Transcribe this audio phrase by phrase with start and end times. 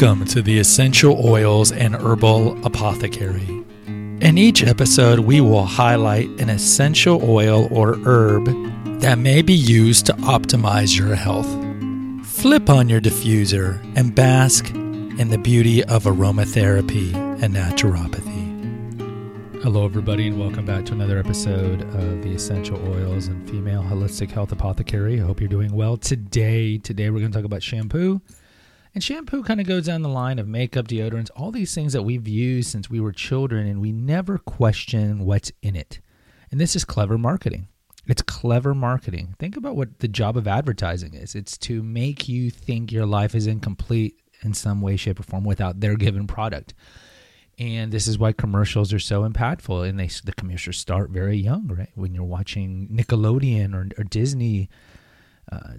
[0.00, 3.64] Welcome to the Essential Oils and Herbal Apothecary.
[3.88, 8.44] In each episode, we will highlight an essential oil or herb
[9.00, 11.48] that may be used to optimize your health.
[12.24, 17.12] Flip on your diffuser and bask in the beauty of aromatherapy
[17.42, 18.44] and naturopathy.
[19.64, 24.30] Hello, everybody, and welcome back to another episode of the Essential Oils and Female Holistic
[24.30, 25.20] Health Apothecary.
[25.20, 26.78] I hope you're doing well today.
[26.78, 28.20] Today, we're going to talk about shampoo
[28.98, 32.02] and shampoo kind of goes down the line of makeup, deodorants, all these things that
[32.02, 36.00] we've used since we were children, and we never question what's in it.
[36.50, 37.68] And this is clever marketing.
[38.08, 39.36] It's clever marketing.
[39.38, 43.36] Think about what the job of advertising is it's to make you think your life
[43.36, 46.74] is incomplete in some way, shape, or form without their given product.
[47.56, 49.88] And this is why commercials are so impactful.
[49.88, 51.90] And they the commercials start very young, right?
[51.94, 54.68] When you're watching Nickelodeon or, or Disney,
[55.50, 55.74] uh,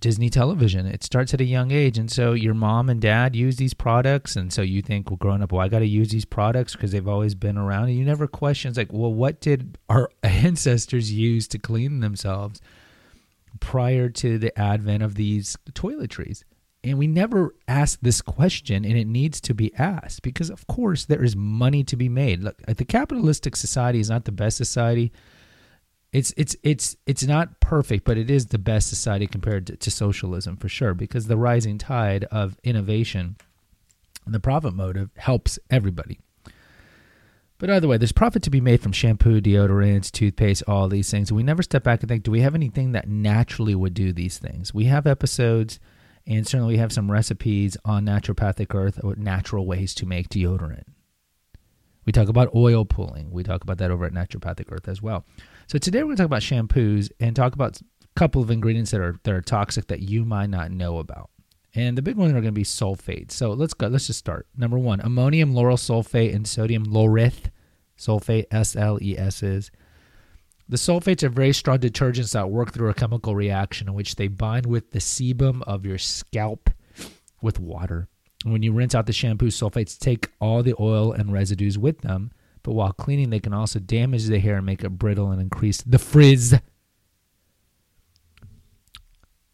[0.00, 0.86] Disney television.
[0.86, 1.98] It starts at a young age.
[1.98, 4.34] And so your mom and dad use these products.
[4.34, 6.92] And so you think, well, growing up, well, I got to use these products because
[6.92, 7.84] they've always been around.
[7.84, 12.60] And you never question, like, well, what did our ancestors use to clean themselves
[13.60, 16.42] prior to the advent of these toiletries?
[16.82, 21.04] And we never ask this question, and it needs to be asked because, of course,
[21.04, 22.42] there is money to be made.
[22.42, 25.12] Look, the capitalistic society is not the best society
[26.12, 29.90] it's it's it's it's not perfect, but it is the best society compared to, to
[29.90, 30.94] socialism for sure.
[30.94, 33.36] Because the rising tide of innovation
[34.26, 36.18] and the profit motive helps everybody.
[37.58, 41.30] But either way, there's profit to be made from shampoo, deodorants, toothpaste, all these things.
[41.30, 44.38] We never step back and think, do we have anything that naturally would do these
[44.38, 44.72] things?
[44.72, 45.78] We have episodes,
[46.26, 50.84] and certainly we have some recipes on naturopathic earth or natural ways to make deodorant.
[52.06, 53.30] We talk about oil pulling.
[53.30, 55.24] We talk about that over at Naturopathic Earth as well.
[55.66, 57.84] So today we're going to talk about shampoos and talk about a
[58.16, 61.30] couple of ingredients that are that are toxic that you might not know about.
[61.74, 63.32] And the big ones are going to be sulfates.
[63.32, 63.86] So let's go.
[63.86, 64.46] Let's just start.
[64.56, 67.50] Number one, ammonium lauryl sulfate and sodium laureth
[68.00, 69.70] sulfate, SLES is.
[70.68, 74.28] The sulfates are very strong detergents that work through a chemical reaction in which they
[74.28, 76.70] bind with the sebum of your scalp
[77.42, 78.08] with water.
[78.44, 82.32] When you rinse out the shampoo, sulfates take all the oil and residues with them
[82.62, 85.80] but while cleaning, they can also damage the hair and make it brittle and increase
[85.82, 86.58] the frizz.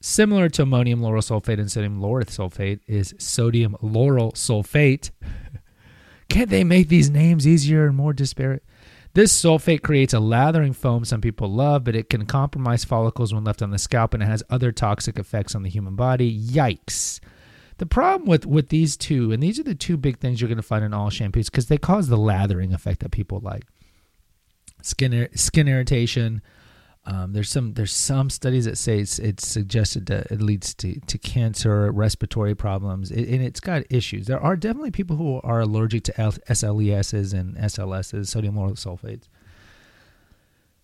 [0.00, 5.10] Similar to ammonium lauryl sulfate and sodium lauryl sulfate is sodium lauryl sulfate.
[6.28, 8.64] Can't they make these names easier and more disparate?
[9.14, 13.44] This sulfate creates a lathering foam some people love, but it can compromise follicles when
[13.44, 16.38] left on the scalp and it has other toxic effects on the human body.
[16.38, 17.20] Yikes.
[17.78, 20.56] The problem with with these two, and these are the two big things you're going
[20.56, 23.64] to find in all shampoos, because they cause the lathering effect that people like.
[24.82, 26.42] Skin skin irritation.
[27.08, 30.98] Um, there's some there's some studies that say it's, it's suggested that it leads to,
[31.00, 34.26] to cancer, respiratory problems, it, and it's got issues.
[34.26, 39.28] There are definitely people who are allergic to SLESs and SLSs, sodium lauryl sulfates.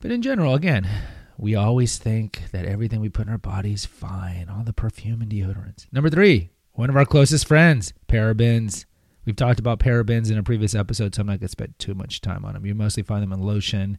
[0.00, 0.88] But in general, again,
[1.36, 5.20] we always think that everything we put in our body is fine, all the perfume
[5.20, 5.86] and deodorants.
[5.92, 8.84] Number three, one of our closest friends, parabens.
[9.24, 11.94] We've talked about parabens in a previous episode, so I'm not going to spend too
[11.94, 12.64] much time on them.
[12.64, 13.98] You mostly find them in lotion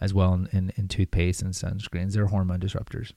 [0.00, 2.14] as well in, in, in toothpaste and sunscreens.
[2.14, 3.12] They're hormone disruptors.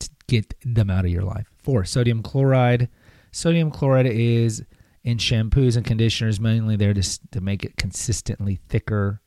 [0.00, 1.46] To get them out of your life.
[1.62, 2.88] Four, sodium chloride.
[3.30, 4.64] Sodium chloride is
[5.04, 9.20] in shampoos and conditioners mainly there to, to make it consistently thicker.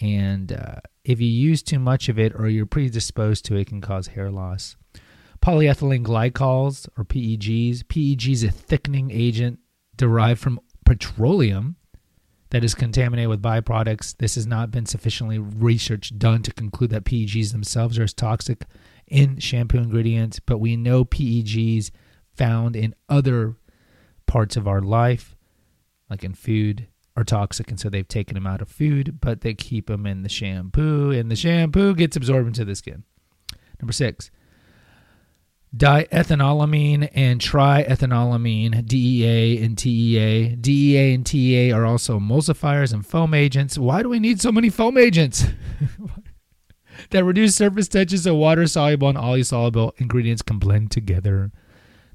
[0.00, 3.66] And uh, if you use too much of it or you're predisposed to it, it
[3.68, 4.76] can cause hair loss
[5.42, 7.86] polyethylene glycols or PEGs.
[7.88, 9.58] PEG is a thickening agent
[9.96, 11.76] derived from petroleum
[12.50, 14.16] that is contaminated with byproducts.
[14.16, 18.64] This has not been sufficiently research done to conclude that PEGs themselves are as toxic
[19.06, 21.90] in shampoo ingredients, but we know PEGs
[22.34, 23.56] found in other
[24.26, 25.34] parts of our life,
[26.08, 26.86] like in food,
[27.16, 30.22] are toxic, and so they've taken them out of food, but they keep them in
[30.22, 33.04] the shampoo, and the shampoo gets absorbed into the skin.
[33.80, 34.30] Number six,
[35.76, 40.56] diethanolamine and triethanolamine, DEA and TEA.
[40.56, 43.78] DEA and TEA are also emulsifiers and foam agents.
[43.78, 45.44] Why do we need so many foam agents?
[47.10, 51.50] that reduce surface touches so water soluble and oil soluble ingredients can blend together.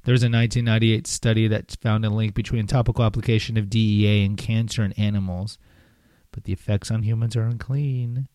[0.04, 4.84] There's a 1998 study that found a link between topical application of DEA and cancer
[4.84, 5.58] in animals,
[6.30, 8.28] but the effects on humans are unclean.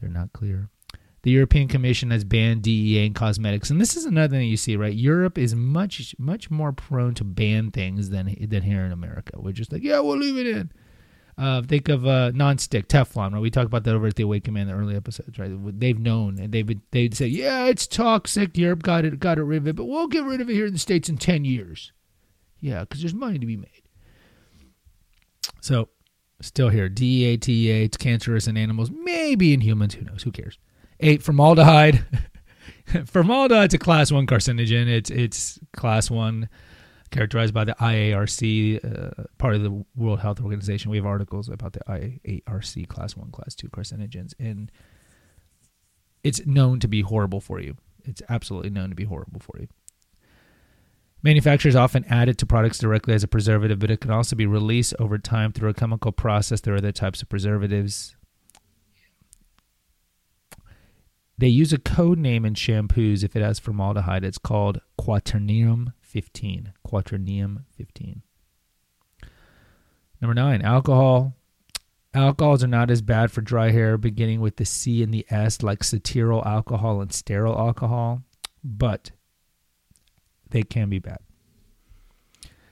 [0.00, 0.70] They're not clear.
[1.22, 4.76] The European Commission has banned DEA in cosmetics, and this is another thing you see,
[4.76, 4.92] right?
[4.92, 9.40] Europe is much much more prone to ban things than than here in America.
[9.40, 10.72] We're just like, yeah, we'll leave it in.
[11.38, 13.40] Uh, think of uh, non-stick Teflon, right?
[13.40, 15.50] We talked about that over at the Awakened Man in the early episodes, right?
[15.78, 18.58] They've known and they've they'd say, yeah, it's toxic.
[18.58, 20.66] Europe got it got it rid of it, but we'll get rid of it here
[20.66, 21.92] in the states in ten years.
[22.60, 23.82] Yeah, because there's money to be made.
[25.60, 25.88] So,
[26.40, 26.88] still here.
[26.88, 29.94] DEA, TEA, it's cancerous in animals, maybe in humans.
[29.94, 30.24] Who knows?
[30.24, 30.58] Who cares?
[31.02, 32.04] Eight, formaldehyde.
[33.06, 34.88] formaldehyde's a class one carcinogen.
[34.88, 36.48] It's it's class one,
[37.10, 40.90] characterized by the IARC, uh, part of the World Health Organization.
[40.90, 44.70] We have articles about the IARC class one, class two carcinogens, and
[46.22, 47.76] it's known to be horrible for you.
[48.04, 49.68] It's absolutely known to be horrible for you.
[51.22, 54.46] Manufacturers often add it to products directly as a preservative, but it can also be
[54.46, 56.66] released over time through a chemical process.
[56.66, 58.16] Are other types of preservatives.
[61.42, 64.22] They use a code name in shampoos if it has formaldehyde.
[64.22, 66.72] It's called quaternium 15.
[66.86, 68.22] Quaternium 15.
[70.20, 71.34] Number nine, alcohol.
[72.14, 75.64] Alcohols are not as bad for dry hair, beginning with the C and the S,
[75.64, 78.22] like cetearyl alcohol and stearyl alcohol,
[78.62, 79.10] but
[80.50, 81.18] they can be bad.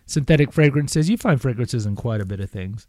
[0.06, 2.86] Synthetic fragrances, you find fragrances in quite a bit of things.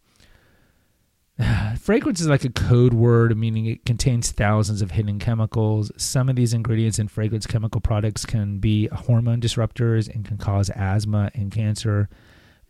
[1.80, 5.92] Fragrance is like a code word, meaning it contains thousands of hidden chemicals.
[5.98, 10.70] Some of these ingredients in fragrance chemical products can be hormone disruptors and can cause
[10.70, 12.10] asthma and cancer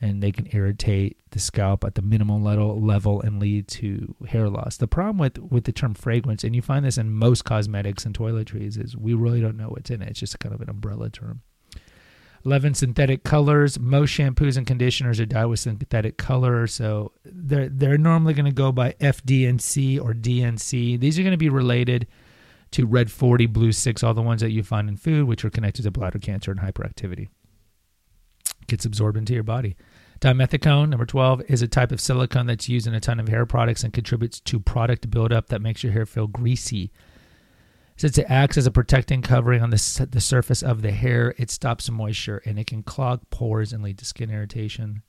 [0.02, 4.50] and they can irritate the scalp at the minimal level, level and lead to hair
[4.50, 4.78] loss.
[4.78, 8.18] The problem with, with the term fragrance, and you find this in most cosmetics and
[8.18, 10.10] toiletries, is we really don't know what's in it.
[10.10, 11.42] It's just kind of an umbrella term.
[12.46, 13.80] 11 synthetic colors.
[13.80, 18.52] Most shampoos and conditioners are dyed with synthetic color, so they're they're normally going to
[18.52, 20.98] go by FD&C or D&C.
[20.98, 22.08] These are going to be related
[22.72, 25.50] to red 40, blue 6, all the ones that you find in food, which are
[25.50, 27.30] connected to bladder cancer and hyperactivity.
[28.68, 29.76] Gets absorbed into your body.
[30.22, 33.46] Dimethicone, number 12, is a type of silicone that's used in a ton of hair
[33.46, 36.92] products and contributes to product buildup that makes your hair feel greasy.
[38.02, 41.52] Since it acts as a protecting covering on the, the surface of the hair, it
[41.52, 45.04] stops moisture and it can clog pores and lead to skin irritation.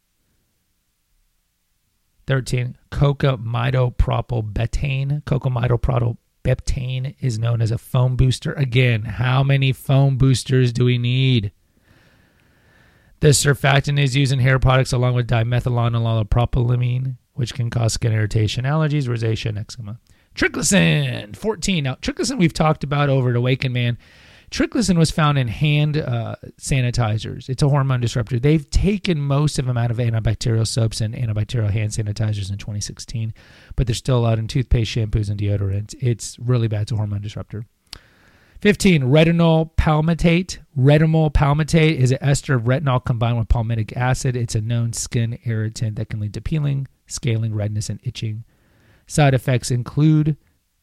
[2.26, 2.76] 13.
[2.90, 5.24] Cocamidopropylbetaine.
[5.24, 8.52] Cocamidopropylbetaine is known as a foam booster.
[8.52, 11.50] Again, how many foam boosters do we need?
[13.20, 18.66] This surfactant is used in hair products along with dimethylaminopropylamine, which can cause skin irritation,
[18.66, 19.98] allergies, rosacea, and eczema.
[20.34, 21.84] Triclosan, 14.
[21.84, 23.98] Now, triclosan we've talked about over at Awakened Man.
[24.50, 27.48] Triclosan was found in hand uh, sanitizers.
[27.48, 28.38] It's a hormone disruptor.
[28.38, 33.32] They've taken most of them out of antibacterial soaps and antibacterial hand sanitizers in 2016,
[33.76, 35.94] but they're still allowed in toothpaste, shampoos, and deodorants.
[36.00, 36.82] It's really bad.
[36.82, 37.64] It's a hormone disruptor.
[38.60, 39.04] 15.
[39.04, 40.58] Retinol palmitate.
[40.78, 44.36] Retinol palmitate is an ester of retinol combined with palmitic acid.
[44.36, 48.44] It's a known skin irritant that can lead to peeling, scaling, redness, and itching.
[49.06, 50.36] Side effects include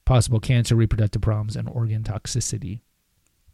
[0.06, 2.81] possible cancer, reproductive problems, and organ toxicity.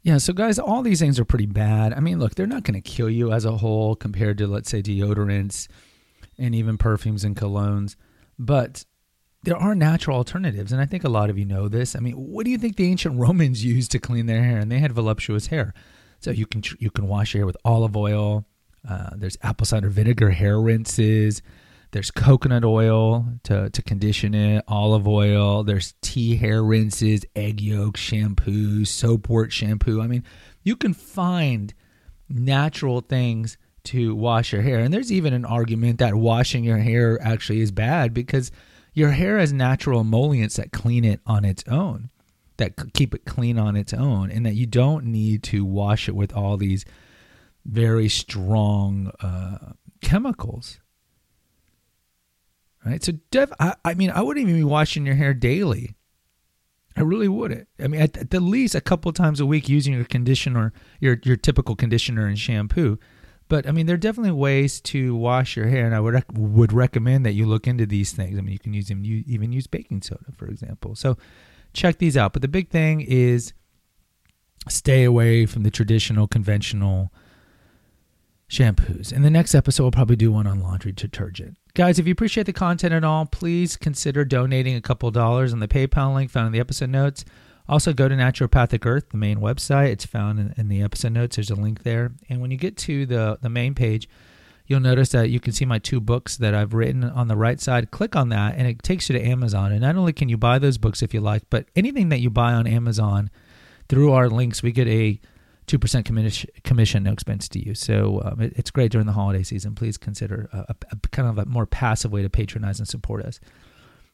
[0.03, 1.91] Yeah, so guys, all these things are pretty bad.
[1.91, 4.69] I mean, look, they're not going to kill you as a whole compared to, let's
[4.69, 5.67] say, deodorants
[6.37, 7.95] and even perfumes and colognes,
[8.37, 8.85] but
[9.45, 11.95] there are natural alternatives, and I think a lot of you know this.
[11.95, 14.57] I mean, what do you think the ancient Romans used to clean their hair?
[14.57, 15.73] And they had voluptuous hair,
[16.19, 18.45] so you can you can wash your hair with olive oil.
[18.87, 21.41] Uh, there's apple cider vinegar hair rinses.
[21.95, 25.63] There's coconut oil to, to condition it, olive oil.
[25.63, 30.01] There's tea hair rinses, egg yolk shampoo, soapwort shampoo.
[30.01, 30.25] I mean,
[30.61, 31.73] you can find
[32.27, 34.79] natural things to wash your hair.
[34.79, 38.51] And there's even an argument that washing your hair actually is bad because
[38.93, 42.09] your hair has natural emollients that clean it on its own,
[42.57, 46.15] that keep it clean on its own, and that you don't need to wash it
[46.17, 46.83] with all these
[47.63, 50.81] very strong uh, chemicals.
[52.85, 53.03] Right.
[53.03, 55.95] So, Dev, I, I, mean, I wouldn't even be washing your hair daily.
[56.95, 57.67] I really wouldn't.
[57.79, 61.17] I mean, at, at the least a couple times a week using your conditioner, your
[61.23, 62.97] your typical conditioner and shampoo.
[63.47, 66.71] But I mean, there are definitely ways to wash your hair, and I would would
[66.71, 68.37] recommend that you look into these things.
[68.37, 70.95] I mean, you can use them, you even use baking soda, for example.
[70.95, 71.17] So
[71.73, 72.33] check these out.
[72.33, 73.51] But the big thing is
[74.69, 77.11] stay away from the traditional, conventional
[78.49, 79.11] shampoos.
[79.11, 81.57] In the next episode, we'll probably do one on laundry detergent.
[81.73, 85.59] Guys, if you appreciate the content at all, please consider donating a couple dollars on
[85.59, 87.25] the PayPal link found in the episode notes.
[87.67, 89.89] Also, go to Naturopathic Earth, the main website.
[89.89, 91.35] It's found in, in, the episode notes.
[91.35, 92.13] There's a link there.
[92.29, 94.07] And when you get to the, the main page,
[94.67, 97.59] you'll notice that you can see my two books that I've written on the right
[97.59, 97.89] side.
[97.89, 99.71] Click on that, and it takes you to Amazon.
[99.71, 102.29] And not only can you buy those books if you like, but anything that you
[102.29, 103.31] buy on Amazon
[103.89, 105.19] through our links, we get a
[105.67, 107.75] 2% commission, no expense to you.
[107.75, 109.75] So um, it, it's great during the holiday season.
[109.75, 113.25] Please consider a, a, a kind of a more passive way to patronize and support
[113.25, 113.39] us.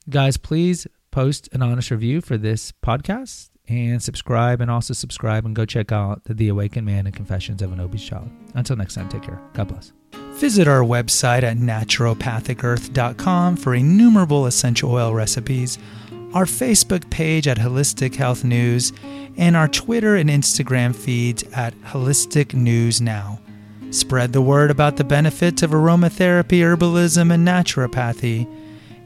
[0.09, 5.55] Guys, please post an honest review for this podcast and subscribe and also subscribe and
[5.55, 8.29] go check out the, the Awakened Man and Confessions of an Obese Child.
[8.55, 9.39] Until next time, take care.
[9.53, 9.93] God bless.
[10.33, 15.77] Visit our website at naturopathicearth.com for innumerable essential oil recipes,
[16.33, 18.93] our Facebook page at Holistic Health News,
[19.37, 23.39] and our Twitter and Instagram feeds at Holistic News Now.
[23.91, 28.47] Spread the word about the benefits of aromatherapy, herbalism, and naturopathy.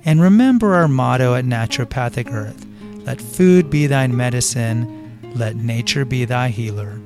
[0.05, 2.65] And remember our motto at Naturopathic Earth
[3.05, 6.99] let food be thy medicine, let nature be thy healer.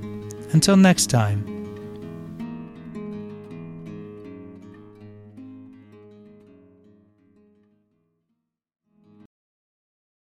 [0.53, 1.58] Until next time.